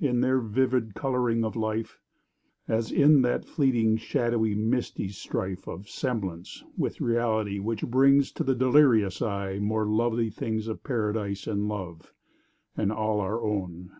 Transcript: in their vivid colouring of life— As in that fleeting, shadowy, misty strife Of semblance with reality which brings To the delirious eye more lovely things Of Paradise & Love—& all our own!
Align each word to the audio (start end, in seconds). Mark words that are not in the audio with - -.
in 0.00 0.20
their 0.20 0.38
vivid 0.38 0.94
colouring 0.94 1.42
of 1.44 1.56
life— 1.56 1.98
As 2.68 2.92
in 2.92 3.22
that 3.22 3.44
fleeting, 3.44 3.96
shadowy, 3.96 4.54
misty 4.54 5.08
strife 5.08 5.66
Of 5.66 5.88
semblance 5.88 6.62
with 6.78 7.00
reality 7.00 7.58
which 7.58 7.82
brings 7.84 8.30
To 8.34 8.44
the 8.44 8.54
delirious 8.54 9.20
eye 9.20 9.58
more 9.58 9.86
lovely 9.86 10.30
things 10.30 10.68
Of 10.68 10.84
Paradise 10.84 11.44
& 11.46 11.46
Love—& 11.48 12.12
all 12.78 13.18
our 13.18 13.42
own! 13.42 13.90